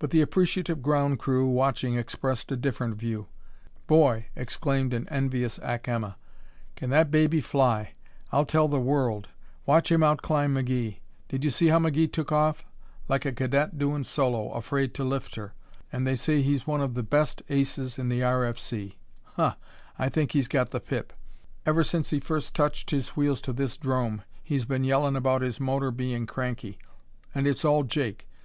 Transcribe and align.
But 0.00 0.10
the 0.10 0.22
appreciative 0.22 0.82
ground 0.82 1.20
crew, 1.20 1.46
watching, 1.48 1.94
expressed 1.94 2.50
a 2.50 2.56
different 2.56 2.96
view. 2.96 3.28
"Boy!" 3.86 4.26
exclaimed 4.34 4.92
an 4.92 5.08
envious 5.08 5.60
Ack 5.60 5.86
Emma. 5.86 6.16
"Can 6.74 6.90
that 6.90 7.12
baby 7.12 7.40
fly! 7.40 7.92
I'll 8.32 8.44
tell 8.44 8.66
the 8.66 8.80
world! 8.80 9.28
Watch 9.66 9.92
him 9.92 10.02
out 10.02 10.20
climb 10.20 10.54
McGee. 10.56 10.98
Did 11.28 11.44
you 11.44 11.50
see 11.50 11.68
how 11.68 11.78
McGee 11.78 12.10
took 12.12 12.32
off? 12.32 12.64
Like 13.08 13.24
a 13.24 13.30
cadet 13.32 13.78
doin' 13.78 14.02
solo 14.02 14.50
afraid 14.50 14.94
to 14.94 15.04
lift 15.04 15.36
her. 15.36 15.54
And 15.92 16.04
they 16.04 16.16
say 16.16 16.42
he's 16.42 16.66
one 16.66 16.80
of 16.80 16.94
the 16.94 17.04
best 17.04 17.40
aces 17.48 18.00
in 18.00 18.08
the 18.08 18.24
R.F.C. 18.24 18.98
Huh! 19.22 19.54
I 19.96 20.08
think 20.08 20.32
he's 20.32 20.48
got 20.48 20.72
the 20.72 20.80
pip! 20.80 21.12
Ever 21.64 21.84
since 21.84 22.10
he 22.10 22.18
first 22.18 22.52
touched 22.52 22.90
his 22.90 23.10
wheels 23.10 23.40
to 23.42 23.52
this 23.52 23.76
'drome 23.76 24.22
he's 24.42 24.64
been 24.64 24.82
yellin' 24.82 25.14
about 25.14 25.40
his 25.42 25.60
motor 25.60 25.92
bein' 25.92 26.26
cranky. 26.26 26.80
And 27.32 27.46
it's 27.46 27.64
all 27.64 27.84
jake. 27.84 28.26